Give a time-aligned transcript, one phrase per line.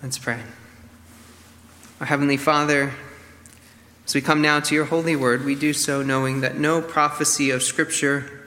[0.00, 0.40] Let's pray.
[1.98, 2.92] Our Heavenly Father,
[4.06, 7.50] as we come now to your holy word, we do so knowing that no prophecy
[7.50, 8.46] of Scripture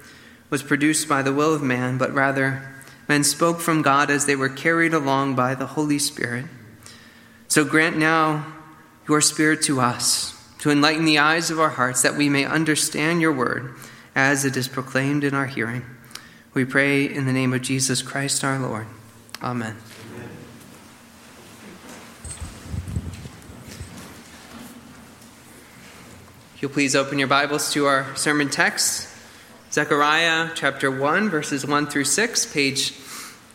[0.50, 2.72] was produced by the will of man, but rather
[3.10, 6.46] men spoke from God as they were carried along by the Holy Spirit.
[7.49, 8.46] So grant now
[9.06, 13.20] your Spirit to us, to enlighten the eyes of our hearts, that we may understand
[13.20, 13.76] your word
[14.15, 15.83] as it is proclaimed in our hearing.
[16.54, 18.88] We pray in the name of Jesus Christ our Lord.
[19.44, 19.76] Amen.
[26.61, 29.09] You'll please open your Bibles to our sermon text,
[29.71, 32.91] Zechariah chapter 1, verses 1 through 6, page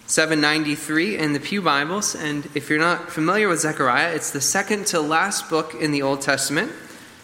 [0.06, 2.16] 793 in the Pew Bibles.
[2.16, 6.02] And if you're not familiar with Zechariah, it's the second to last book in the
[6.02, 6.72] Old Testament.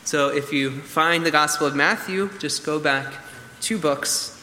[0.05, 3.13] So if you find the Gospel of Matthew, just go back
[3.61, 4.41] two books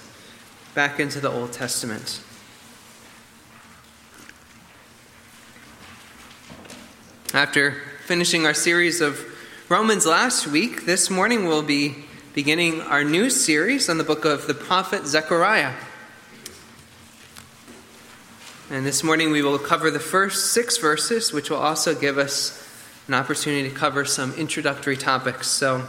[0.76, 2.22] back into the Old Testament.
[7.34, 9.29] After finishing our series of
[9.70, 11.94] Romans last week, this morning we'll be
[12.34, 15.76] beginning our new series on the book of the prophet Zechariah.
[18.72, 22.68] And this morning we will cover the first six verses, which will also give us
[23.08, 25.48] an opportunity to cover some introductory topics.
[25.48, 25.88] So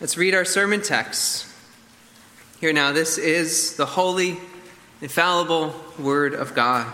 [0.00, 1.46] let's read our sermon text.
[2.58, 4.38] Here now, this is the holy,
[5.02, 6.90] infallible Word of God.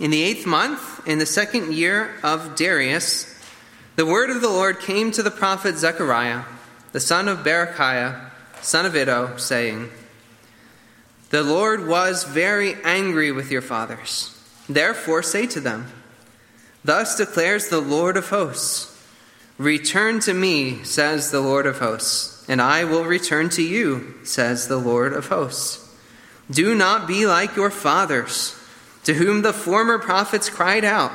[0.00, 3.34] In the eighth month, in the second year of Darius,
[3.96, 6.44] the word of the Lord came to the prophet Zechariah,
[6.92, 9.90] the son of Berechiah, son of Iddo, saying,
[11.30, 14.40] The Lord was very angry with your fathers.
[14.68, 15.88] Therefore say to them,
[16.84, 18.94] Thus declares the Lord of hosts
[19.58, 24.68] Return to me, says the Lord of hosts, and I will return to you, says
[24.68, 25.84] the Lord of hosts.
[26.48, 28.54] Do not be like your fathers
[29.08, 31.10] to whom the former prophets cried out,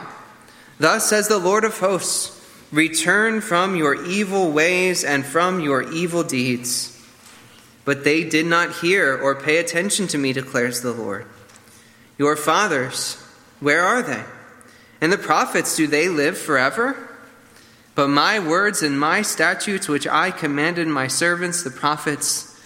[0.80, 6.24] Thus says the Lord of hosts, Return from your evil ways and from your evil
[6.24, 7.00] deeds.
[7.86, 11.28] But they did not hear or pay attention to me, declares the Lord.
[12.18, 13.24] Your fathers,
[13.60, 14.24] where are they?
[15.00, 16.98] And the prophets, do they live forever?
[17.94, 22.60] But my words and my statutes, which I commanded my servants, the prophets,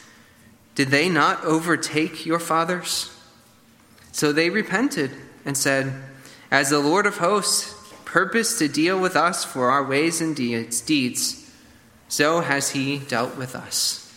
[0.73, 3.11] did they not overtake your fathers?
[4.17, 5.11] So they repented
[5.45, 5.93] and said,
[6.49, 11.51] As the Lord of hosts purposed to deal with us for our ways and deeds,
[12.07, 14.11] so has he dealt with us.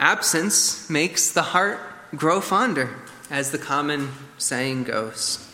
[0.00, 1.78] Absence makes the heart
[2.16, 2.96] grow fonder,
[3.30, 5.48] as the common saying goes.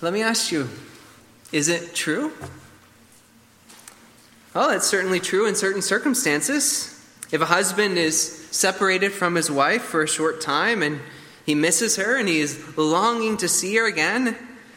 [0.00, 0.68] Let me ask you,
[1.50, 2.30] is it true?
[4.54, 6.94] Well, it's certainly true in certain circumstances.
[7.32, 11.00] If a husband is separated from his wife for a short time and
[11.44, 14.36] he misses her and he is longing to see her again,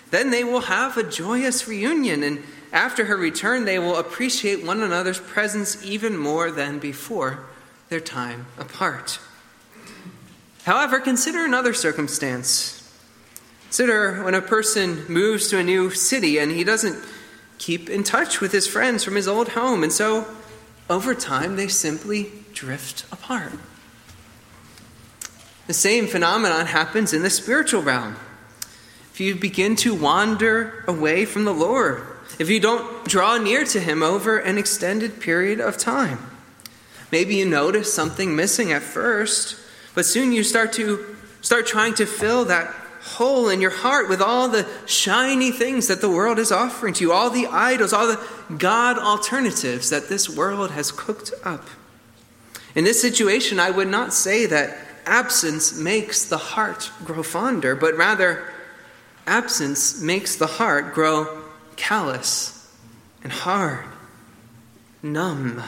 [0.10, 2.24] then they will have a joyous reunion.
[2.24, 7.46] And after her return, they will appreciate one another's presence even more than before
[7.90, 9.20] their time apart.
[10.64, 12.78] However, consider another circumstance.
[13.64, 17.04] Consider when a person moves to a new city and he doesn't
[17.58, 20.26] keep in touch with his friends from his old home, and so
[20.92, 23.54] over time they simply drift apart.
[25.68, 28.18] The same phenomenon happens in the spiritual realm.
[29.14, 32.04] If you begin to wander away from the Lord,
[32.40, 36.20] if you don't draw near to Him over an extended period of time,
[37.12, 39.56] maybe you notice something missing at first,
[39.96, 44.22] but soon you start to start trying to fill that hole in your heart with
[44.22, 48.08] all the shiny things that the world is offering to you, all the idols, all
[48.08, 51.68] the God alternatives that this world has cooked up.
[52.76, 57.96] In this situation, I would not say that absence makes the heart grow fonder, but
[57.96, 58.48] rather,
[59.26, 61.44] absence makes the heart grow
[61.76, 62.72] callous
[63.24, 63.86] and hard,
[65.02, 65.62] numb.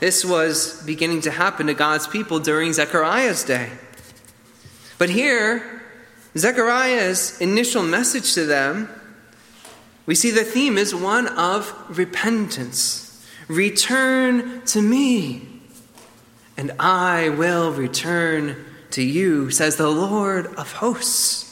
[0.00, 3.72] This was beginning to happen to God's people during Zechariah's day.
[4.98, 5.80] But here,
[6.36, 8.88] Zechariah's initial message to them,
[10.06, 13.26] we see the theme is one of repentance.
[13.46, 15.46] Return to me,
[16.56, 21.44] and I will return to you, says the Lord of hosts.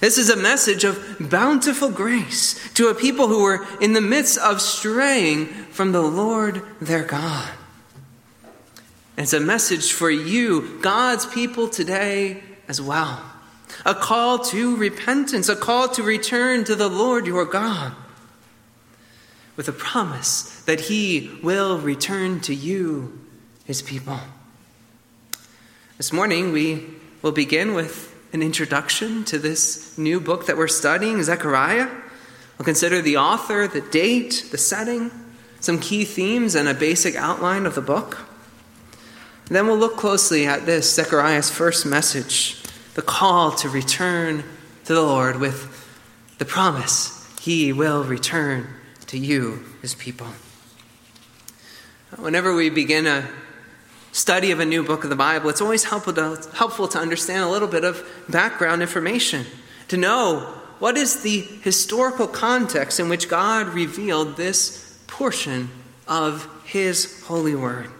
[0.00, 4.38] This is a message of bountiful grace to a people who were in the midst
[4.38, 7.50] of straying from the Lord their God.
[9.16, 13.22] It's a message for you, God's people today as well.
[13.84, 17.92] A call to repentance, a call to return to the Lord your God
[19.56, 23.18] with a promise that he will return to you,
[23.64, 24.20] his people.
[25.96, 26.84] This morning, we
[27.22, 31.88] will begin with an introduction to this new book that we're studying, Zechariah.
[32.58, 35.10] We'll consider the author, the date, the setting,
[35.60, 38.25] some key themes, and a basic outline of the book.
[39.54, 42.62] Then we'll look closely at this, Zechariah's first message,
[42.94, 44.42] the call to return
[44.84, 45.72] to the Lord with
[46.38, 48.66] the promise he will return
[49.06, 50.26] to you, his people.
[52.18, 53.28] Whenever we begin a
[54.10, 57.44] study of a new book of the Bible, it's always helpful to, helpful to understand
[57.44, 59.46] a little bit of background information,
[59.88, 60.40] to know
[60.78, 65.70] what is the historical context in which God revealed this portion
[66.08, 67.90] of His holy word.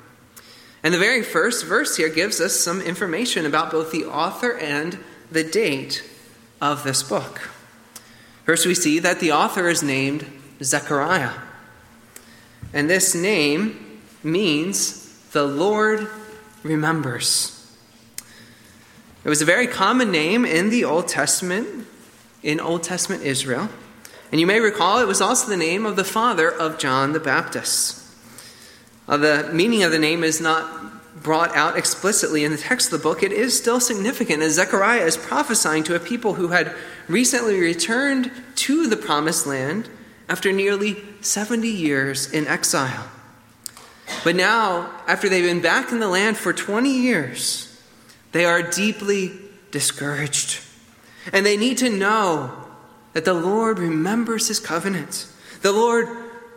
[0.87, 4.97] And the very first verse here gives us some information about both the author and
[5.33, 6.09] the date
[6.61, 7.51] of this book.
[8.45, 10.25] First, we see that the author is named
[10.63, 11.33] Zechariah.
[12.73, 16.07] And this name means the Lord
[16.63, 17.69] remembers.
[19.25, 21.89] It was a very common name in the Old Testament,
[22.45, 23.71] in Old Testament Israel.
[24.31, 27.19] And you may recall it was also the name of the father of John the
[27.19, 28.06] Baptist.
[29.09, 32.99] Uh, the meaning of the name is not brought out explicitly in the text of
[32.99, 33.23] the book.
[33.23, 36.75] It is still significant as Zechariah is prophesying to a people who had
[37.09, 39.89] recently returned to the promised land
[40.29, 43.09] after nearly 70 years in exile.
[44.25, 47.81] But now, after they've been back in the land for 20 years,
[48.33, 49.33] they are deeply
[49.71, 50.61] discouraged.
[51.33, 52.53] And they need to know
[53.15, 55.27] that the Lord remembers his covenant.
[55.63, 56.09] The Lord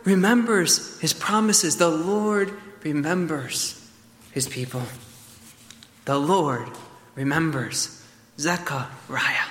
[0.04, 1.76] remembers his promises.
[1.76, 2.52] The Lord
[2.82, 3.76] remembers
[4.32, 4.82] his people.
[6.04, 6.68] The Lord
[7.14, 8.04] remembers
[8.38, 9.48] Zechariah.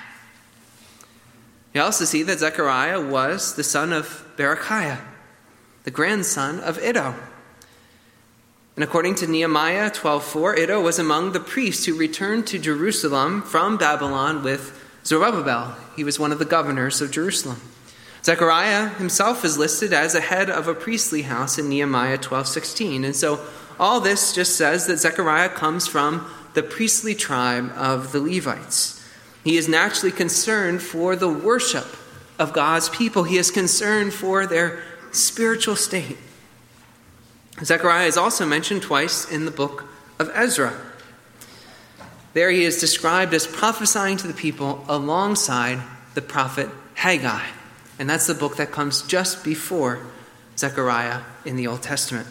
[1.74, 5.00] You also see that Zechariah was the son of Berechiah,
[5.84, 7.16] the grandson of Iddo.
[8.75, 13.78] And according to Nehemiah 12:4, Iddo was among the priests who returned to Jerusalem from
[13.78, 14.74] Babylon with
[15.06, 15.75] Zerubbabel.
[15.95, 17.62] He was one of the governors of Jerusalem.
[18.24, 23.06] Zechariah himself is listed as a head of a priestly house in Nehemiah 12:16.
[23.06, 23.39] And so
[23.80, 29.01] all this just says that Zechariah comes from the priestly tribe of the Levites.
[29.44, 31.88] He is naturally concerned for the worship
[32.38, 33.24] of God's people.
[33.24, 36.18] He is concerned for their spiritual state.
[37.63, 39.86] Zechariah is also mentioned twice in the book
[40.18, 40.74] of Ezra.
[42.33, 45.81] There he is described as prophesying to the people alongside
[46.13, 47.59] the prophet Haggai.
[48.00, 50.00] And that's the book that comes just before
[50.57, 52.28] Zechariah in the Old Testament.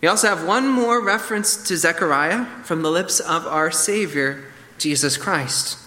[0.00, 4.44] We also have one more reference to Zechariah from the lips of our Savior,
[4.78, 5.78] Jesus Christ.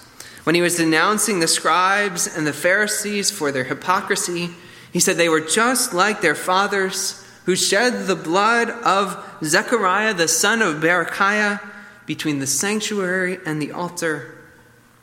[0.43, 4.49] When he was denouncing the scribes and the Pharisees for their hypocrisy,
[4.91, 10.27] he said they were just like their fathers who shed the blood of Zechariah, the
[10.27, 11.59] son of Berechiah,
[12.05, 14.37] between the sanctuary and the altar.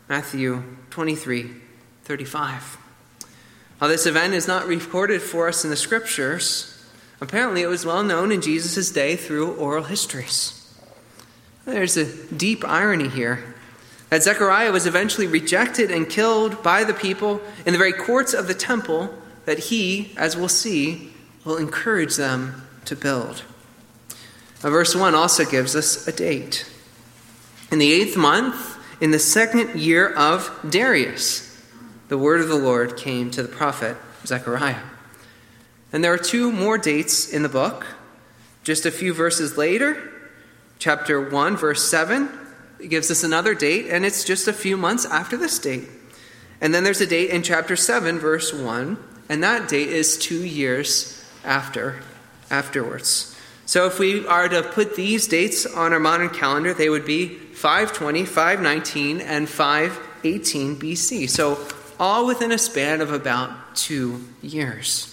[0.08, 1.50] Matthew 23
[2.04, 2.79] 35.
[3.80, 6.84] While this event is not recorded for us in the scriptures,
[7.18, 10.70] apparently it was well known in Jesus' day through oral histories.
[11.64, 12.04] There's a
[12.34, 13.54] deep irony here
[14.10, 18.48] that Zechariah was eventually rejected and killed by the people in the very courts of
[18.48, 19.14] the temple
[19.46, 21.14] that he, as we'll see,
[21.46, 23.44] will encourage them to build.
[24.62, 26.70] Now, verse 1 also gives us a date.
[27.72, 31.49] In the eighth month, in the second year of Darius,
[32.10, 34.82] the word of the Lord came to the prophet Zechariah.
[35.92, 37.86] And there are two more dates in the book.
[38.64, 40.12] Just a few verses later,
[40.80, 42.28] chapter 1, verse 7,
[42.88, 45.88] gives us another date, and it's just a few months after this date.
[46.60, 48.98] And then there's a date in chapter 7, verse 1,
[49.28, 52.00] and that date is two years after
[52.50, 53.36] afterwards.
[53.66, 57.28] So if we are to put these dates on our modern calendar, they would be
[57.28, 61.30] 520, 519, and 518 BC.
[61.30, 61.54] So
[62.00, 65.06] all within a span of about two years.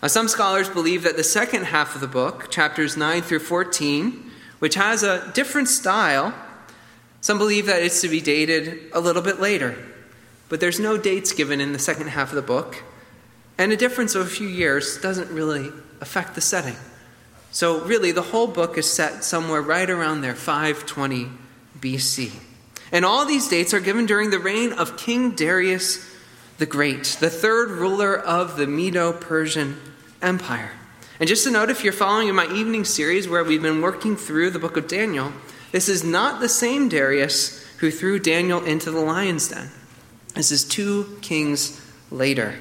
[0.00, 4.30] Now, some scholars believe that the second half of the book, chapters 9 through 14,
[4.60, 6.34] which has a different style,
[7.20, 9.76] some believe that it's to be dated a little bit later.
[10.48, 12.82] But there's no dates given in the second half of the book.
[13.58, 16.76] And a difference of a few years doesn't really affect the setting.
[17.50, 21.28] So, really, the whole book is set somewhere right around there, 520
[21.78, 22.32] BC.
[22.92, 26.10] And all these dates are given during the reign of King Darius
[26.58, 29.80] the Great, the third ruler of the Medo Persian
[30.22, 30.70] Empire.
[31.18, 34.16] And just to note, if you're following in my evening series where we've been working
[34.16, 35.32] through the book of Daniel,
[35.72, 39.70] this is not the same Darius who threw Daniel into the lion's den.
[40.34, 42.54] This is two kings later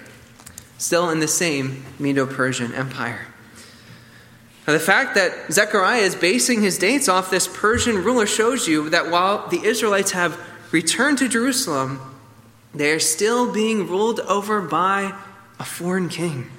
[0.83, 3.27] still in the same Medo Persian Empire.
[4.65, 8.89] Now, the fact that Zechariah is basing his dates off this Persian ruler shows you
[8.91, 10.39] that while the Israelites have
[10.71, 11.99] returned to Jerusalem,
[12.73, 15.13] they are still being ruled over by
[15.59, 16.49] a foreign king.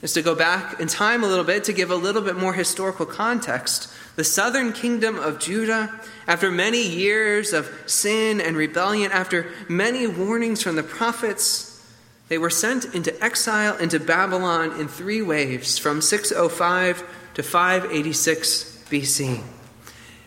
[0.00, 2.52] Just to go back in time a little bit to give a little bit more
[2.52, 9.50] historical context, the southern kingdom of Judah, after many years of sin and rebellion, after
[9.68, 11.75] many warnings from the prophets,
[12.28, 17.04] they were sent into exile into Babylon in three waves from 605
[17.34, 19.42] to 586 BC.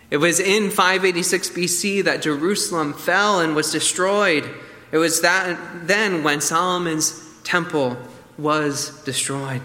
[0.10, 4.50] It was in 586 BC that Jerusalem fell and was destroyed.
[4.92, 7.98] It was that then when Solomon's temple
[8.38, 9.62] was destroyed.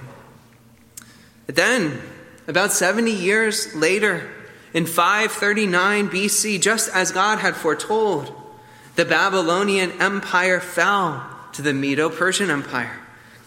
[1.46, 2.00] But then,
[2.48, 4.30] about 70 years later,
[4.74, 8.34] in 539 BC, just as God had foretold,
[8.96, 13.00] the Babylonian Empire fell to the Medo Persian Empire,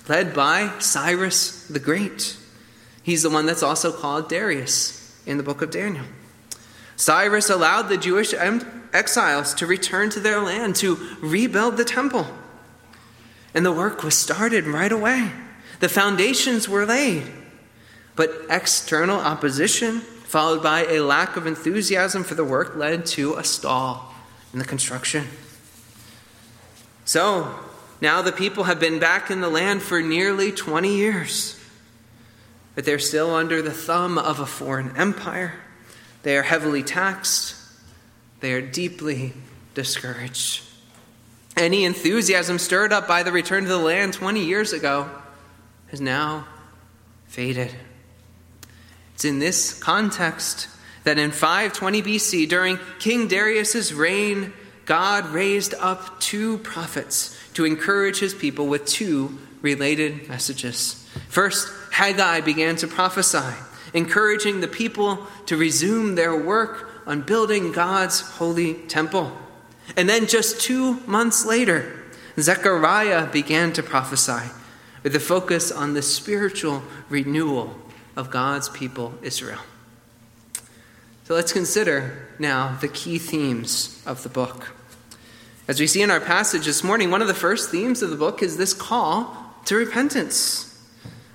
[0.07, 2.37] led by Cyrus the Great.
[3.03, 6.05] He's the one that's also called Darius in the book of Daniel.
[6.95, 12.25] Cyrus allowed the Jewish exiles to return to their land to rebuild the temple.
[13.53, 15.31] And the work was started right away.
[15.79, 17.23] The foundations were laid.
[18.15, 23.43] But external opposition, followed by a lack of enthusiasm for the work, led to a
[23.43, 24.15] stall
[24.53, 25.27] in the construction.
[27.05, 27.57] So,
[28.01, 31.59] now the people have been back in the land for nearly 20 years,
[32.75, 35.53] but they're still under the thumb of a foreign empire.
[36.23, 37.55] They are heavily taxed,
[38.39, 39.33] they are deeply
[39.73, 40.63] discouraged.
[41.55, 45.09] Any enthusiasm stirred up by the return to the land 20 years ago
[45.89, 46.47] has now
[47.27, 47.73] faded.
[49.15, 50.67] It's in this context
[51.03, 54.53] that in 520 BC, during King Darius's reign,
[54.85, 61.09] God raised up two prophets to encourage his people with two related messages.
[61.27, 63.51] First, Haggai began to prophesy,
[63.95, 69.35] encouraging the people to resume their work on building God's holy temple.
[69.95, 71.99] And then just two months later,
[72.39, 74.51] Zechariah began to prophesy
[75.01, 77.75] with a focus on the spiritual renewal
[78.15, 79.61] of God's people, Israel.
[81.23, 84.76] So let's consider now the key themes of the book.
[85.67, 88.15] As we see in our passage this morning, one of the first themes of the
[88.15, 90.81] book is this call to repentance.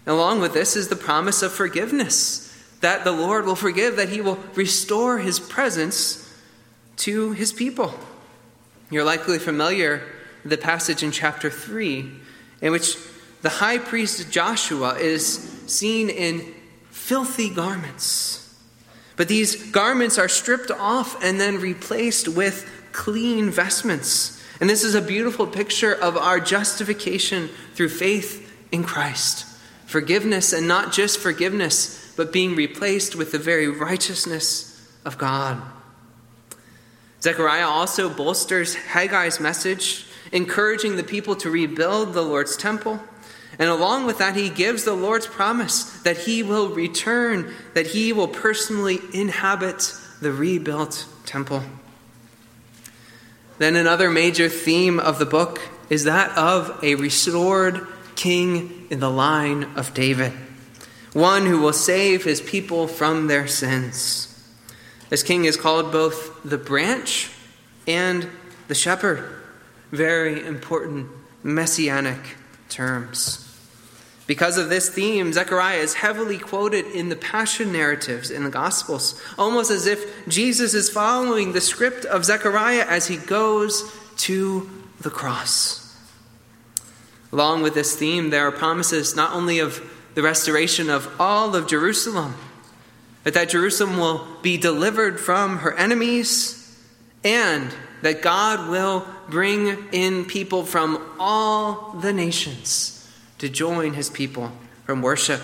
[0.07, 2.49] Along with this is the promise of forgiveness
[2.81, 6.35] that the Lord will forgive, that He will restore His presence
[6.97, 7.95] to His people.
[8.91, 10.03] You're likely familiar
[10.43, 12.11] with the passage in chapter 3,
[12.62, 12.97] in which
[13.43, 16.55] the high priest Joshua is seen in
[16.91, 18.57] filthy garments.
[19.17, 24.43] But these garments are stripped off and then replaced with clean vestments.
[24.61, 29.47] And this is a beautiful picture of our justification through faith in Christ.
[29.87, 35.61] Forgiveness, and not just forgiveness, but being replaced with the very righteousness of God.
[37.21, 43.01] Zechariah also bolsters Haggai's message, encouraging the people to rebuild the Lord's temple.
[43.59, 48.13] And along with that, he gives the Lord's promise that he will return, that he
[48.13, 51.63] will personally inhabit the rebuilt temple.
[53.62, 59.09] Then another major theme of the book is that of a restored king in the
[59.09, 60.33] line of David,
[61.12, 64.26] one who will save his people from their sins.
[65.11, 67.31] This king is called both the branch
[67.87, 68.28] and
[68.66, 69.33] the shepherd,
[69.92, 71.07] very important
[71.45, 72.19] messianic
[72.69, 73.51] terms.
[74.33, 79.21] Because of this theme, Zechariah is heavily quoted in the passion narratives in the Gospels,
[79.37, 84.71] almost as if Jesus is following the script of Zechariah as he goes to
[85.03, 85.95] the cross.
[87.31, 89.85] Along with this theme, there are promises not only of
[90.15, 92.35] the restoration of all of Jerusalem,
[93.25, 96.75] but that Jerusalem will be delivered from her enemies,
[97.23, 97.71] and
[98.01, 103.01] that God will bring in people from all the nations
[103.43, 104.53] to join his people
[104.85, 105.43] from worship.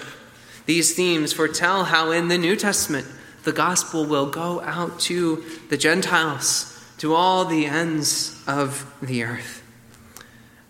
[0.66, 3.08] These themes foretell how in the New Testament
[3.42, 9.64] the gospel will go out to the Gentiles, to all the ends of the earth.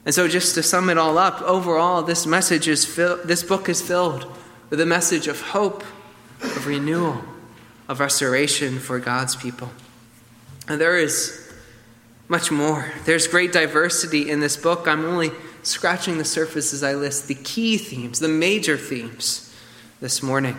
[0.06, 3.68] And so, just to sum it all up, overall, this message is fill- this book
[3.68, 4.24] is filled
[4.70, 5.84] with a message of hope,
[6.40, 7.22] of renewal,
[7.88, 9.68] of restoration for God's people.
[10.66, 11.52] And there is
[12.26, 12.90] much more.
[13.04, 14.88] There's great diversity in this book.
[14.88, 15.30] I'm only
[15.68, 19.54] scratching the surface as I list the key themes, the major themes
[20.00, 20.56] this morning.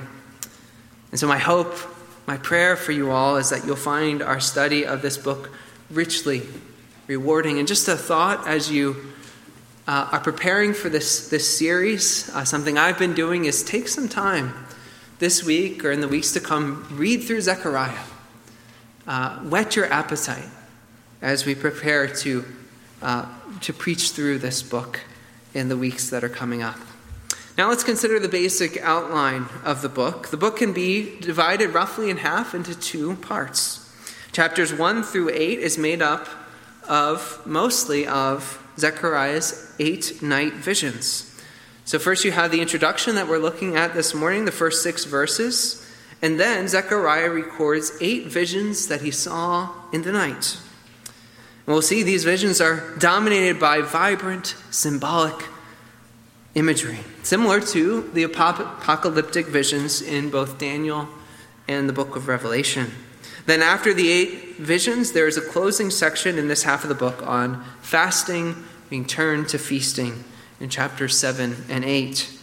[1.12, 1.75] And so, my hope,
[2.28, 5.50] my prayer for you all is that you'll find our study of this book
[5.89, 6.44] richly
[7.08, 7.58] rewarding.
[7.58, 8.96] And just a thought as you
[9.88, 14.08] uh, are preparing for this, this series, uh, something I've been doing is take some
[14.08, 14.54] time
[15.18, 17.98] this week or in the weeks to come, read through Zechariah.
[19.08, 20.48] Uh, whet your appetite
[21.24, 22.46] as we prepare to,
[23.01, 23.25] uh,
[23.62, 25.01] to preach through this book
[25.54, 26.78] in the weeks that are coming up.
[27.58, 30.30] Now let's consider the basic outline of the book.
[30.30, 33.86] The book can be divided roughly in half into two parts.
[34.32, 36.28] Chapters 1 through 8 is made up
[36.88, 41.25] of mostly of Zechariah's eight night visions.
[41.86, 45.06] So, first you have the introduction that we're looking at this morning, the first six
[45.06, 45.86] verses.
[46.22, 50.58] And then Zechariah records eight visions that he saw in the night.
[51.70, 55.36] And we'll see these visions are dominated by vibrant, symbolic
[56.56, 61.08] imagery, similar to the apocalyptic visions in both Daniel
[61.68, 62.90] and the book of Revelation.
[63.46, 66.96] Then, after the eight visions, there is a closing section in this half of the
[66.96, 68.56] book on fasting
[68.90, 70.24] being turned to feasting
[70.60, 72.36] in chapters 7 and 8.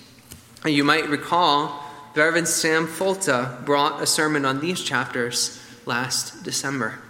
[0.67, 7.01] You might recall Reverend Sam Folta brought a sermon on these chapters last December.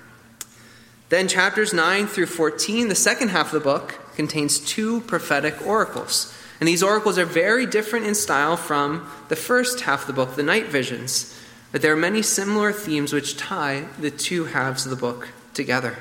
[1.08, 6.34] Then, chapters 9 through 14, the second half of the book, contains two prophetic oracles.
[6.58, 10.34] And these oracles are very different in style from the first half of the book,
[10.34, 11.38] the night visions.
[11.70, 15.96] But there are many similar themes which tie the two halves of the book together.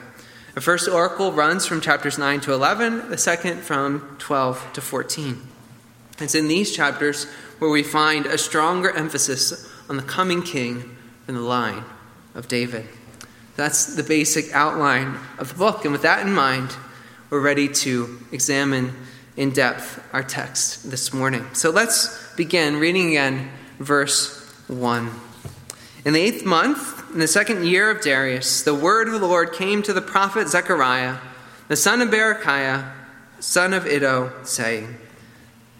[0.56, 5.42] The first oracle runs from chapters 9 to 11, the second from 12 to 14.
[6.20, 7.26] It's in these chapters
[7.60, 10.96] where we find a stronger emphasis on the coming king
[11.28, 11.84] in the line
[12.34, 12.88] of David.
[13.56, 15.86] That's the basic outline of the book.
[15.86, 16.76] And with that in mind,
[17.30, 18.94] we're ready to examine
[19.38, 21.46] in depth our text this morning.
[21.54, 25.12] So let's begin reading again verse 1.
[26.06, 29.54] In the eighth month, in the second year of Darius, the word of the Lord
[29.54, 31.18] came to the prophet Zechariah,
[31.68, 32.92] the son of Berechiah,
[33.40, 34.98] son of Iddo, saying,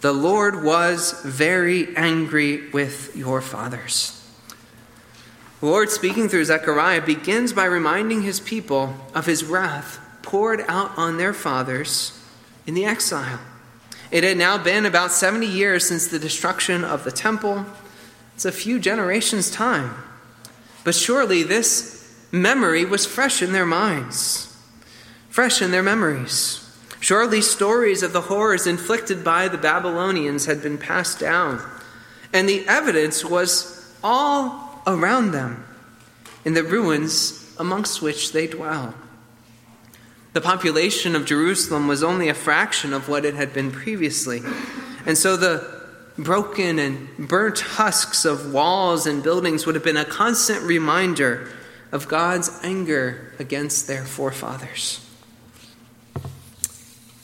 [0.02, 4.15] The Lord was very angry with your fathers.
[5.66, 10.96] The Lord, speaking through Zechariah, begins by reminding his people of his wrath poured out
[10.96, 12.24] on their fathers
[12.68, 13.40] in the exile.
[14.12, 17.66] It had now been about 70 years since the destruction of the temple.
[18.36, 19.96] It's a few generations' time.
[20.84, 24.56] But surely this memory was fresh in their minds,
[25.30, 26.62] fresh in their memories.
[27.00, 31.60] Surely stories of the horrors inflicted by the Babylonians had been passed down,
[32.32, 35.66] and the evidence was all around them
[36.44, 38.94] in the ruins amongst which they dwell.
[40.34, 44.42] The population of Jerusalem was only a fraction of what it had been previously,
[45.06, 45.76] and so the
[46.18, 51.50] broken and burnt husks of walls and buildings would have been a constant reminder
[51.92, 55.02] of God's anger against their forefathers.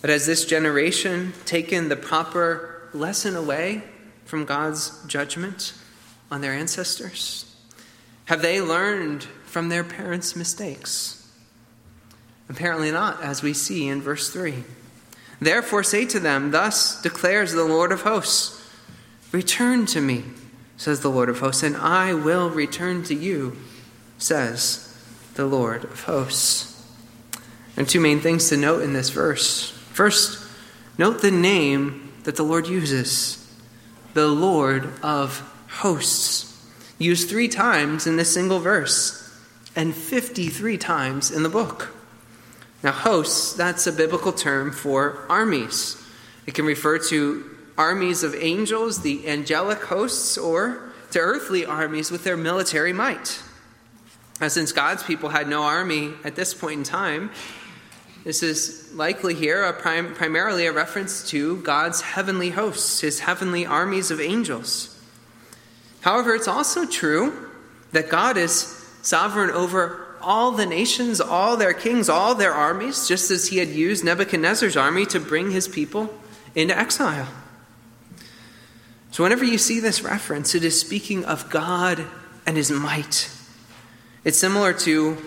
[0.02, 3.84] But has this generation taken the proper lesson away
[4.26, 5.74] from God's judgment
[6.32, 7.51] on their ancestors?
[8.32, 11.30] Have they learned from their parents' mistakes?
[12.48, 14.64] Apparently not, as we see in verse 3.
[15.42, 18.66] Therefore, say to them, Thus declares the Lord of hosts.
[19.34, 20.24] Return to me,
[20.78, 23.58] says the Lord of hosts, and I will return to you,
[24.18, 24.98] says
[25.34, 26.90] the Lord of hosts.
[27.76, 29.72] And two main things to note in this verse.
[29.92, 30.42] First,
[30.98, 33.46] note the name that the Lord uses
[34.14, 36.51] the Lord of hosts.
[37.02, 39.28] Used three times in this single verse,
[39.76, 41.96] and 53 times in the book.
[42.84, 46.00] Now, hosts, that's a biblical term for armies.
[46.46, 52.24] It can refer to armies of angels, the angelic hosts, or to earthly armies with
[52.24, 53.42] their military might.
[54.40, 57.32] Now, since God's people had no army at this point in time,
[58.26, 63.66] this is likely here a prim- primarily a reference to God's heavenly hosts, his heavenly
[63.66, 65.01] armies of angels.
[66.02, 67.50] However, it's also true
[67.92, 68.54] that God is
[69.02, 73.70] sovereign over all the nations, all their kings, all their armies, just as he had
[73.70, 76.14] used Nebuchadnezzar's army to bring his people
[76.54, 77.28] into exile.
[79.12, 82.06] So, whenever you see this reference, it is speaking of God
[82.46, 83.30] and his might.
[84.24, 85.18] It's similar to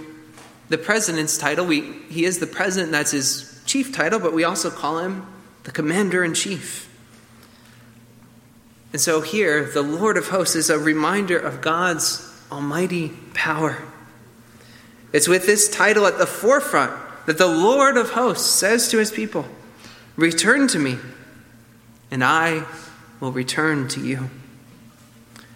[0.68, 1.66] the president's title.
[1.66, 5.26] We, he is the president, that's his chief title, but we also call him
[5.64, 6.88] the commander in chief.
[8.94, 13.83] And so, here, the Lord of hosts is a reminder of God's almighty power.
[15.12, 16.92] It's with this title at the forefront
[17.26, 19.46] that the Lord of hosts says to his people,
[20.14, 20.98] Return to me,
[22.12, 22.66] and I
[23.18, 24.30] will return to you.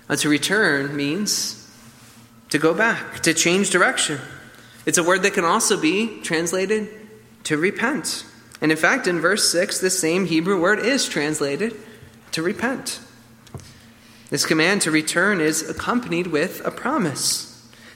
[0.09, 1.72] Now, to return means
[2.48, 4.18] to go back, to change direction.
[4.85, 6.88] It's a word that can also be translated
[7.44, 8.27] to repent.
[8.61, 11.77] And in fact, in verse 6, the same Hebrew word is translated
[12.33, 12.98] to repent.
[14.31, 17.47] This command to return is accompanied with a promise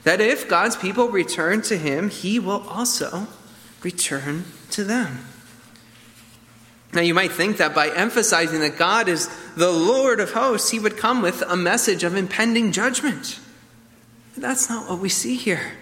[0.03, 3.27] that if God's people return to him, he will also
[3.83, 5.25] return to them.
[6.93, 10.79] Now, you might think that by emphasizing that God is the Lord of hosts, he
[10.79, 13.39] would come with a message of impending judgment.
[14.33, 15.73] But that's not what we see here.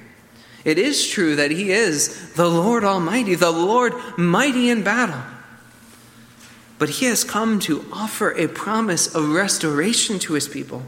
[0.64, 5.22] It is true that he is the Lord Almighty, the Lord mighty in battle.
[6.82, 10.82] But he has come to offer a promise of restoration to his people,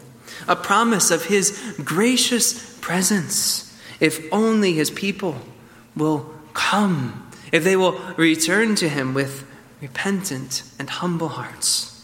[0.48, 5.38] a promise of his gracious presence, if only his people
[5.96, 9.46] will come, if they will return to him with
[9.82, 12.04] repentant and humble hearts.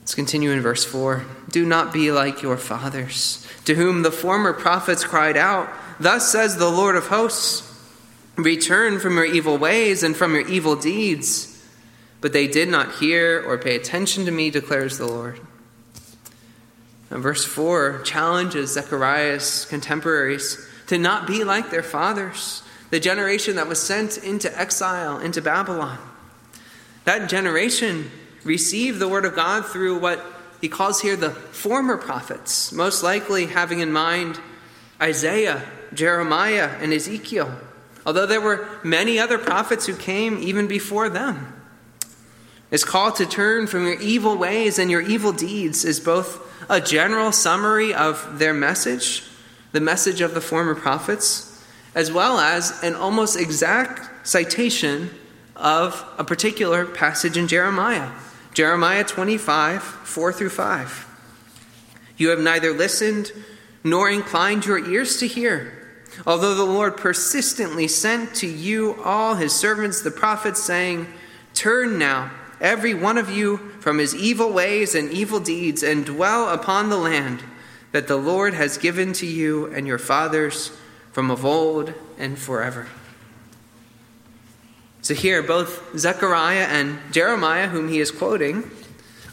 [0.00, 1.26] Let's continue in verse 4.
[1.50, 5.68] Do not be like your fathers, to whom the former prophets cried out,
[6.00, 7.70] Thus says the Lord of hosts,
[8.36, 11.49] Return from your evil ways and from your evil deeds.
[12.20, 15.40] But they did not hear or pay attention to me, declares the Lord.
[17.10, 23.68] Now, verse 4 challenges Zechariah's contemporaries to not be like their fathers, the generation that
[23.68, 25.98] was sent into exile into Babylon.
[27.04, 28.10] That generation
[28.44, 30.24] received the word of God through what
[30.60, 34.38] he calls here the former prophets, most likely having in mind
[35.00, 35.62] Isaiah,
[35.94, 37.58] Jeremiah, and Ezekiel,
[38.04, 41.59] although there were many other prophets who came even before them.
[42.70, 46.80] This called to turn from your evil ways and your evil deeds is both a
[46.80, 49.24] general summary of their message,
[49.72, 51.64] the message of the former prophets,
[51.96, 55.10] as well as an almost exact citation
[55.56, 58.12] of a particular passage in Jeremiah.
[58.54, 61.06] Jeremiah 25, 4 through 5.
[62.16, 63.32] You have neither listened
[63.82, 65.72] nor inclined your ears to hear.
[66.26, 71.06] Although the Lord persistently sent to you all his servants, the prophets, saying,
[71.54, 72.30] Turn now,
[72.60, 76.98] every one of you, from his evil ways and evil deeds, and dwell upon the
[76.98, 77.42] land
[77.92, 80.72] that the Lord has given to you and your fathers
[81.12, 82.86] from of old and forever.
[85.02, 88.70] So here, both Zechariah and Jeremiah, whom he is quoting,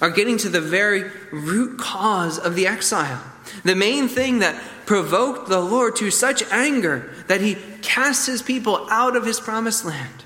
[0.02, 3.22] are getting to the very root cause of the exile.
[3.64, 8.88] The main thing that provoked the Lord to such anger that he cast his people
[8.90, 10.24] out of his promised land.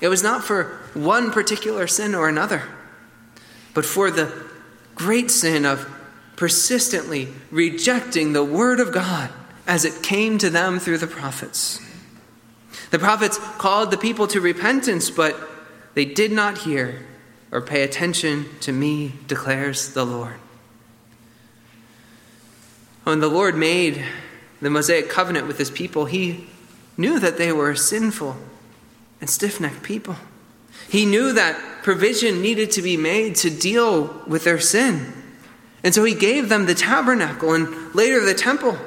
[0.00, 2.62] It was not for one particular sin or another,
[3.74, 4.32] but for the
[4.94, 5.88] great sin of
[6.36, 9.30] persistently rejecting the word of God
[9.66, 11.80] as it came to them through the prophets.
[12.90, 15.36] The prophets called the people to repentance, but
[15.94, 17.04] they did not hear
[17.50, 20.36] or pay attention to me, declares the Lord.
[23.04, 24.04] When the Lord made
[24.60, 26.46] the Mosaic covenant with his people, he
[26.96, 28.36] knew that they were sinful
[29.20, 30.16] and stiff necked people.
[30.88, 35.12] He knew that provision needed to be made to deal with their sin.
[35.84, 38.78] And so he gave them the tabernacle and later the temple.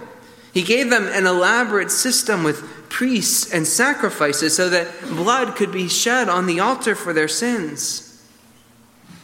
[0.54, 5.88] He gave them an elaborate system with priests and sacrifices so that blood could be
[5.88, 8.08] shed on the altar for their sins.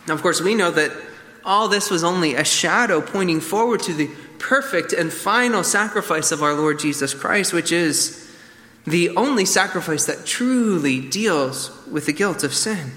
[0.08, 0.92] Now, of course, we know that
[1.44, 6.42] all this was only a shadow pointing forward to the perfect and final sacrifice of
[6.42, 8.27] our Lord Jesus Christ, which is
[8.88, 12.94] the only sacrifice that truly deals with the guilt of sin.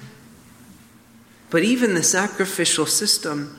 [1.50, 3.58] But even the sacrificial system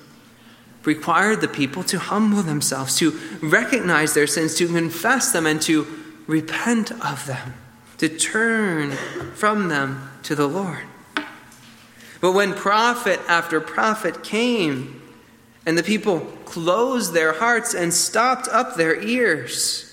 [0.86, 5.86] required the people to humble themselves, to recognize their sins, to confess them, and to
[6.26, 7.54] repent of them,
[7.98, 8.92] to turn
[9.36, 10.86] from them to the Lord.
[12.22, 15.02] But when prophet after prophet came,
[15.66, 19.91] and the people closed their hearts and stopped up their ears,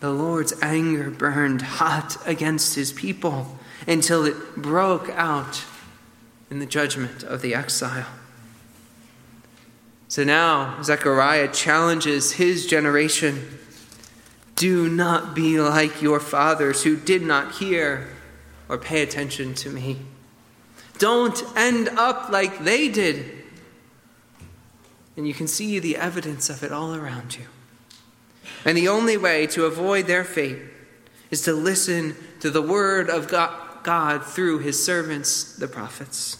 [0.00, 5.64] the Lord's anger burned hot against his people until it broke out
[6.50, 8.06] in the judgment of the exile.
[10.08, 13.58] So now Zechariah challenges his generation
[14.56, 18.08] do not be like your fathers who did not hear
[18.68, 20.00] or pay attention to me.
[20.98, 23.24] Don't end up like they did.
[25.16, 27.46] And you can see the evidence of it all around you.
[28.64, 30.58] And the only way to avoid their fate
[31.30, 33.28] is to listen to the word of
[33.82, 36.36] God through his servants, the prophets.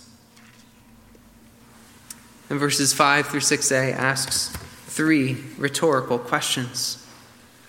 [2.50, 4.48] And verses 5 through 6a asks
[4.86, 7.06] three rhetorical questions.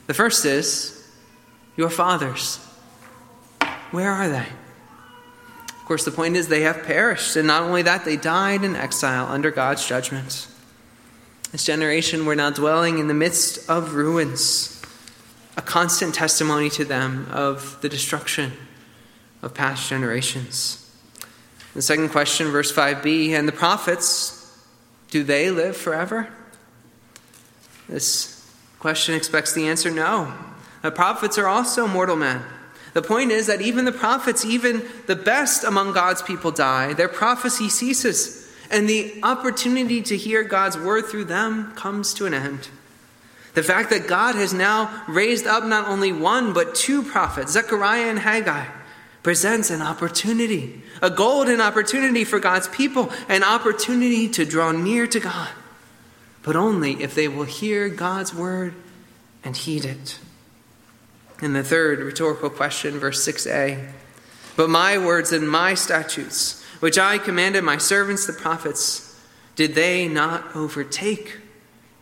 [0.08, 1.08] The first is
[1.78, 2.58] Your fathers,
[3.92, 4.48] where are they?
[5.70, 8.76] Of course, the point is they have perished, and not only that, they died in
[8.76, 10.48] exile under God's judgment.
[11.52, 14.82] This generation were now dwelling in the midst of ruins,
[15.58, 18.54] a constant testimony to them of the destruction
[19.42, 20.78] of past generations.
[21.74, 24.58] The second question, verse 5b, and the prophets,
[25.10, 26.30] Do they live forever?
[27.90, 30.34] This question expects the answer no.
[30.82, 32.42] The prophets are also mortal men.
[32.94, 36.94] The point is that even the prophets, even the best among God's people, die.
[36.94, 38.41] Their prophecy ceases,
[38.72, 42.70] and the opportunity to hear God's word through them comes to an end.
[43.54, 48.10] The fact that God has now raised up not only one, but two prophets, Zechariah
[48.10, 48.66] and Haggai,
[49.24, 55.20] presents an opportunity, a golden opportunity for God's people, an opportunity to draw near to
[55.20, 55.50] God,
[56.44, 58.74] but only if they will hear God's word
[59.44, 60.18] and heed it.
[61.42, 63.92] And the third rhetorical question, verse 6a
[64.56, 69.08] But my words and my statutes, which I commanded my servants the prophets,
[69.56, 71.38] did they not overtake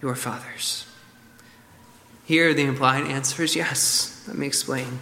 [0.02, 0.88] your fathers?
[2.26, 4.24] Here, the implied answer is yes.
[4.28, 5.00] Let me explain.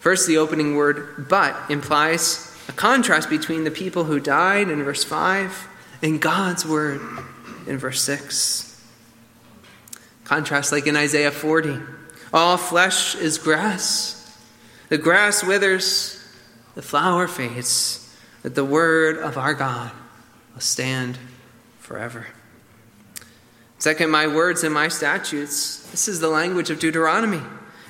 [0.00, 5.04] First, the opening word but implies a contrast between the people who died in verse
[5.04, 5.68] 5
[6.02, 7.00] and God's word
[7.66, 8.84] in verse 6.
[10.24, 11.78] Contrast like in Isaiah 40.
[12.32, 14.20] All flesh is grass.
[14.88, 16.20] The grass withers,
[16.74, 18.03] the flower fades,
[18.44, 19.90] but the word of our God
[20.52, 21.18] will stand
[21.80, 22.26] forever.
[23.78, 25.90] Second, my words and my statutes.
[25.90, 27.40] This is the language of Deuteronomy.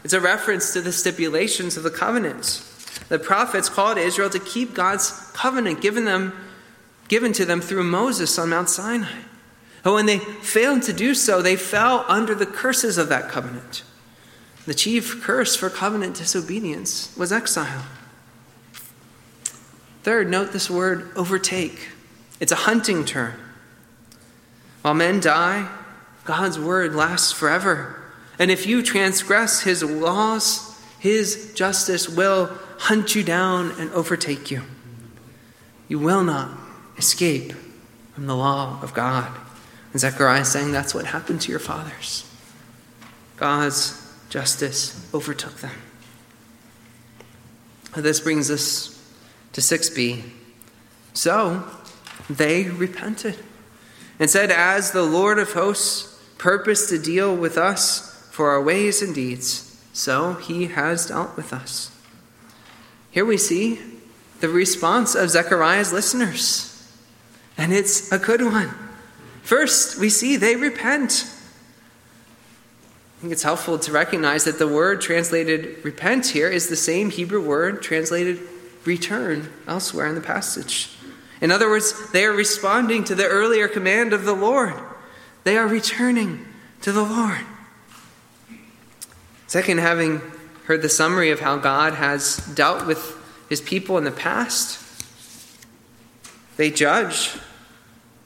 [0.04, 2.62] It's a reference to the stipulations of the covenant.
[3.08, 6.32] The prophets called Israel to keep God's covenant given them
[7.08, 9.22] given to them through Moses on Mount Sinai.
[9.82, 13.82] But when they failed to do so, they fell under the curses of that covenant.
[14.66, 17.84] The chief curse for covenant disobedience was exile.
[20.04, 21.88] Third, note this word overtake.
[22.38, 23.32] It's a hunting term.
[24.82, 25.66] While men die,
[26.24, 28.02] God's word lasts forever.
[28.38, 34.64] And if you transgress his laws, his justice will hunt you down and overtake you.
[35.88, 36.50] You will not
[36.98, 37.54] escape
[38.12, 39.34] from the law of God.
[39.92, 42.30] And Zechariah is saying that's what happened to your fathers.
[43.38, 45.76] God's justice overtook them.
[47.96, 48.93] This brings us
[49.54, 50.22] to 6b.
[51.14, 51.64] So
[52.28, 53.38] they repented
[54.18, 59.00] and said, As the Lord of hosts purposed to deal with us for our ways
[59.00, 61.90] and deeds, so he has dealt with us.
[63.10, 63.80] Here we see
[64.40, 66.92] the response of Zechariah's listeners,
[67.56, 68.74] and it's a good one.
[69.42, 71.26] First, we see they repent.
[73.18, 77.10] I think it's helpful to recognize that the word translated repent here is the same
[77.10, 78.40] Hebrew word translated
[78.84, 80.90] return elsewhere in the passage.
[81.40, 84.74] In other words, they are responding to the earlier command of the Lord.
[85.44, 86.46] They are returning
[86.82, 87.40] to the Lord.
[89.46, 90.20] Second, having
[90.64, 93.16] heard the summary of how God has dealt with
[93.48, 94.80] his people in the past,
[96.56, 97.36] they judge.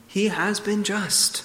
[0.07, 1.45] He has been just.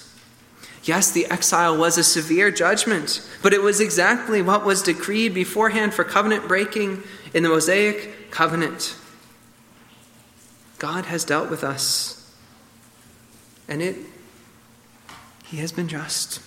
[0.84, 5.94] Yes, the exile was a severe judgment, but it was exactly what was decreed beforehand
[5.94, 8.94] for covenant breaking in the Mosaic covenant.
[10.78, 12.32] God has dealt with us,
[13.68, 13.96] and it
[15.44, 16.40] he has been just.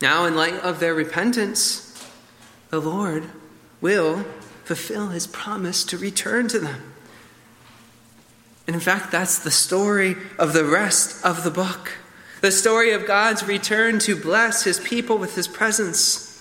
[0.00, 2.06] Now, in light of their repentance,
[2.70, 3.24] the Lord
[3.80, 4.24] will
[4.64, 6.92] fulfill his promise to return to them.
[8.66, 11.92] And in fact, that's the story of the rest of the book
[12.40, 16.32] the story of God's return to bless his people with his presence.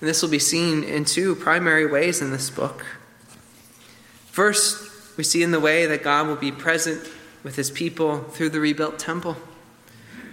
[0.00, 2.84] And this will be seen in two primary ways in this book.
[4.34, 7.08] First, we see in the way that God will be present
[7.44, 9.36] with his people through the rebuilt temple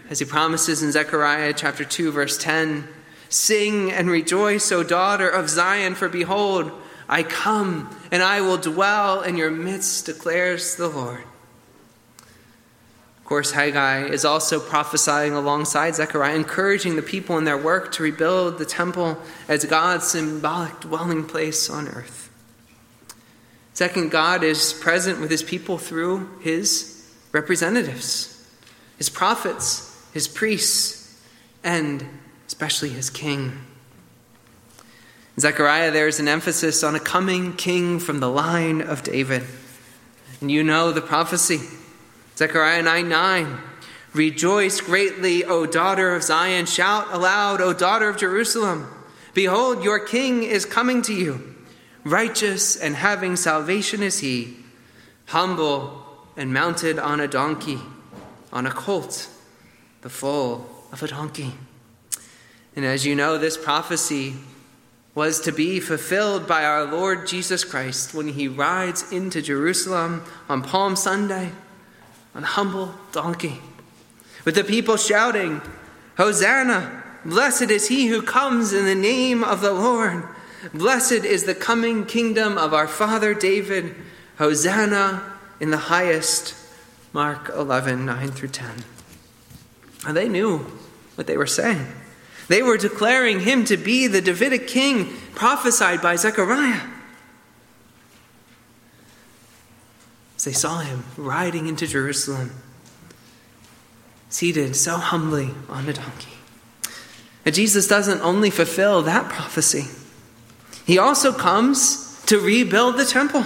[0.09, 2.87] as he promises in Zechariah chapter 2 verse 10,
[3.29, 6.71] "Sing and rejoice, O daughter of Zion, for behold,
[7.07, 11.21] I come and I will dwell in your midst, declares the Lord."
[13.19, 18.01] Of course, Haggai is also prophesying alongside Zechariah, encouraging the people in their work to
[18.01, 22.30] rebuild the temple as God's symbolic dwelling place on earth.
[23.73, 28.47] Second, God is present with his people through his representatives,
[28.97, 31.21] his prophets, his priests,
[31.63, 32.05] and
[32.47, 33.65] especially his king.
[35.37, 39.43] In Zechariah, there is an emphasis on a coming king from the line of David.
[40.41, 41.59] And you know the prophecy.
[42.35, 43.57] Zechariah 9 9.
[44.13, 46.65] Rejoice greatly, O daughter of Zion.
[46.65, 48.87] Shout aloud, O daughter of Jerusalem.
[49.33, 51.50] Behold, your king is coming to you.
[52.03, 54.57] Righteous and having salvation is he,
[55.27, 56.03] humble
[56.35, 57.79] and mounted on a donkey,
[58.51, 59.27] on a colt
[60.01, 61.53] the foal of a donkey.
[62.75, 64.33] And as you know, this prophecy
[65.13, 70.63] was to be fulfilled by our Lord Jesus Christ when he rides into Jerusalem on
[70.63, 71.51] Palm Sunday
[72.33, 73.59] on a humble donkey,
[74.45, 75.61] with the people shouting,
[76.17, 77.03] Hosanna!
[77.25, 80.23] Blessed is he who comes in the name of the Lord.
[80.73, 83.95] Blessed is the coming kingdom of our father David.
[84.37, 85.23] Hosanna
[85.59, 86.55] in the highest.
[87.13, 88.69] Mark 11, 9 through 10.
[90.07, 90.59] And they knew
[91.15, 91.87] what they were saying.
[92.47, 96.81] They were declaring him to be the Davidic king prophesied by Zechariah.
[100.35, 102.51] As they saw him riding into Jerusalem,
[104.29, 106.33] seated so humbly on a donkey.
[107.45, 109.85] And Jesus doesn't only fulfill that prophecy,
[110.85, 113.45] he also comes to rebuild the temple.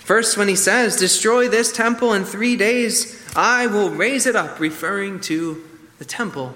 [0.00, 4.60] First, when he says, Destroy this temple in three days, I will raise it up,
[4.60, 5.64] referring to
[5.98, 6.54] the temple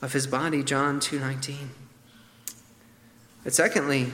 [0.00, 1.70] of his body, John 2:19.
[3.44, 4.12] But secondly,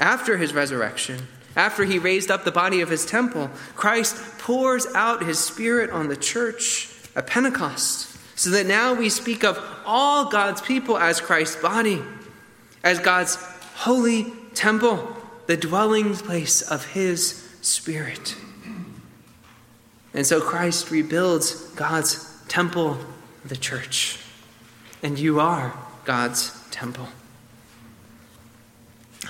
[0.00, 5.22] after his resurrection, after he raised up the body of his temple, Christ pours out
[5.22, 10.60] his spirit on the church at Pentecost, so that now we speak of all God's
[10.60, 12.02] people as Christ's body,
[12.82, 13.36] as God's
[13.82, 15.08] holy temple,
[15.48, 18.36] the dwelling place of his spirit.
[20.14, 22.96] And so Christ rebuilds God's temple,
[23.44, 24.20] the church.
[25.02, 27.08] And you are God's temple.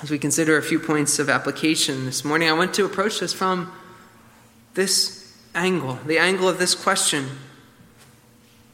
[0.02, 3.32] As we consider a few points of application this morning, I want to approach this
[3.32, 3.72] from
[4.74, 7.26] this angle, the angle of this question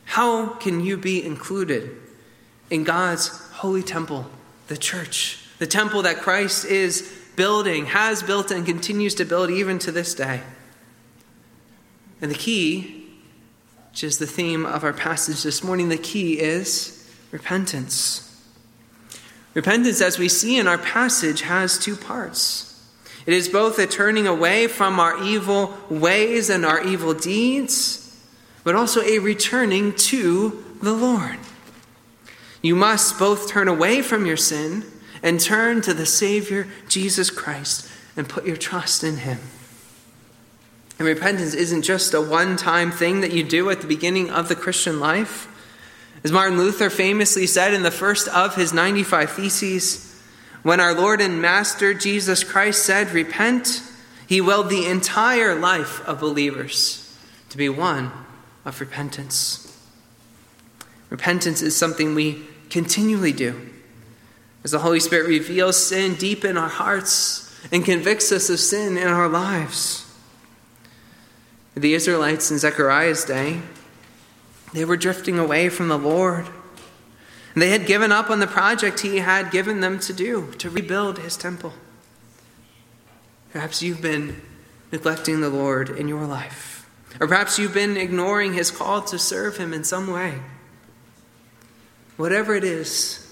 [0.06, 1.96] How can you be included
[2.68, 4.26] in God's holy temple,
[4.66, 9.78] the church, the temple that Christ is building, has built, and continues to build even
[9.80, 10.42] to this day?
[12.20, 13.06] And the key,
[13.90, 18.24] which is the theme of our passage this morning, the key is repentance.
[19.54, 22.64] Repentance, as we see in our passage, has two parts.
[23.26, 28.16] It is both a turning away from our evil ways and our evil deeds,
[28.64, 31.38] but also a returning to the Lord.
[32.62, 34.84] You must both turn away from your sin
[35.22, 39.38] and turn to the Savior, Jesus Christ, and put your trust in Him.
[40.98, 44.48] And repentance isn't just a one time thing that you do at the beginning of
[44.48, 45.46] the Christian life.
[46.24, 50.20] As Martin Luther famously said in the first of his 95 Theses,
[50.64, 53.82] when our Lord and Master Jesus Christ said, Repent,
[54.26, 57.16] he willed the entire life of believers
[57.50, 58.10] to be one
[58.64, 59.64] of repentance.
[61.10, 63.70] Repentance is something we continually do.
[64.68, 68.98] As the Holy Spirit reveals sin deep in our hearts and convicts us of sin
[68.98, 70.04] in our lives.
[71.74, 73.62] The Israelites in Zechariah's day
[74.74, 76.48] they were drifting away from the Lord.
[77.56, 81.20] They had given up on the project he had given them to do, to rebuild
[81.20, 81.72] his temple.
[83.52, 84.42] Perhaps you've been
[84.92, 86.86] neglecting the Lord in your life.
[87.18, 90.40] Or perhaps you've been ignoring his call to serve him in some way.
[92.18, 93.24] Whatever it is,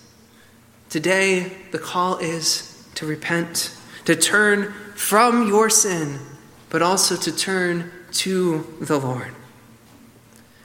[0.90, 6.18] today the call is to repent, to turn from your sin,
[6.70, 9.33] but also to turn to the Lord.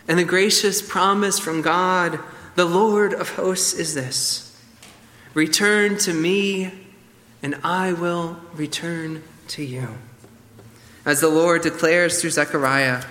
[0.08, 2.20] And the gracious promise from God,
[2.56, 4.48] the Lord of hosts, is this.
[5.34, 6.72] Return to me,
[7.42, 9.88] and I will return to you.
[11.06, 13.04] As the Lord declares through Zechariah,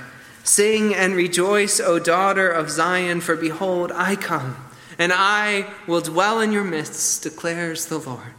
[0.44, 4.56] Sing and rejoice, O daughter of Zion, for behold, I come,
[5.00, 8.34] and I will dwell in your midst, declares the Lord.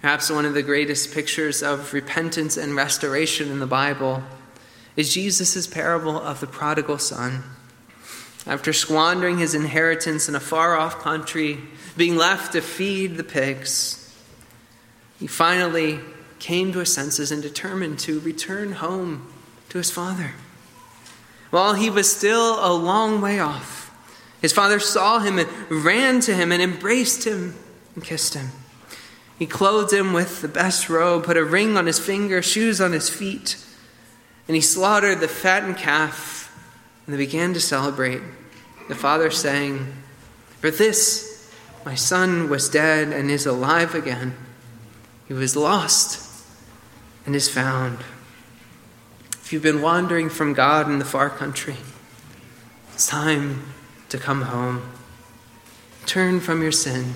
[0.00, 4.22] Perhaps one of the greatest pictures of repentance and restoration in the Bible
[4.94, 7.42] is Jesus' parable of the prodigal son.
[8.46, 11.58] After squandering his inheritance in a far off country,
[11.96, 14.16] being left to feed the pigs,
[15.18, 15.98] he finally
[16.38, 19.26] came to his senses and determined to return home
[19.70, 20.34] to his father.
[21.50, 23.79] While he was still a long way off,
[24.40, 27.54] his father saw him and ran to him and embraced him
[27.94, 28.48] and kissed him.
[29.38, 32.92] He clothed him with the best robe, put a ring on his finger, shoes on
[32.92, 33.56] his feet
[34.50, 36.52] and he slaughtered the fattened calf,
[37.06, 38.20] and they began to celebrate.
[38.88, 39.94] The father saying,
[40.58, 41.54] For this
[41.84, 44.34] my son was dead and is alive again.
[45.28, 46.44] He was lost
[47.24, 47.98] and is found.
[49.34, 51.76] If you've been wandering from God in the far country,
[52.92, 53.69] it's time
[54.10, 54.82] to come home.
[56.04, 57.14] Turn from your sin,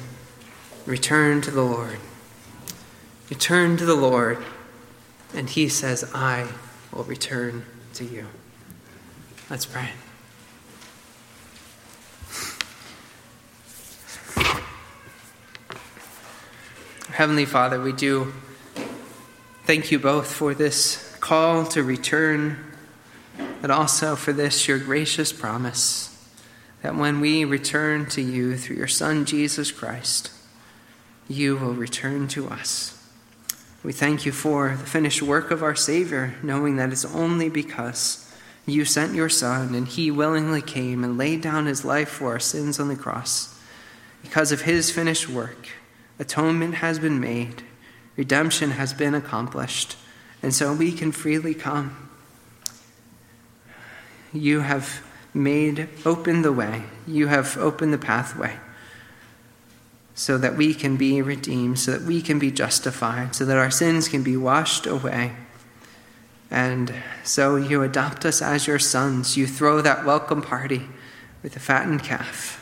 [0.86, 1.98] return to the Lord.
[3.28, 4.42] Return to the Lord,
[5.34, 6.48] and He says, I
[6.92, 7.64] will return
[7.94, 8.26] to you.
[9.50, 9.90] Let's pray.
[17.10, 18.32] Heavenly Father, we do
[19.64, 22.58] thank you both for this call to return
[23.64, 26.13] but also for this, your gracious promise
[26.84, 30.30] that when we return to you through your Son, Jesus Christ,
[31.26, 33.02] you will return to us.
[33.82, 38.30] We thank you for the finished work of our Savior, knowing that it's only because
[38.66, 42.38] you sent your Son and he willingly came and laid down his life for our
[42.38, 43.58] sins on the cross.
[44.22, 45.68] Because of his finished work,
[46.18, 47.62] atonement has been made,
[48.14, 49.96] redemption has been accomplished,
[50.42, 52.10] and so we can freely come.
[54.34, 55.02] You have
[55.34, 58.56] made open the way, you have opened the pathway
[60.14, 63.70] so that we can be redeemed, so that we can be justified, so that our
[63.70, 65.32] sins can be washed away.
[66.50, 69.36] And so you adopt us as your sons.
[69.36, 70.82] You throw that welcome party
[71.42, 72.60] with a fattened calf.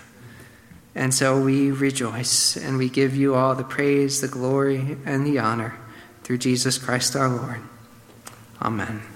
[0.94, 5.38] And so we rejoice and we give you all the praise, the glory, and the
[5.38, 5.78] honor
[6.22, 7.60] through Jesus Christ our Lord.
[8.62, 9.11] Amen.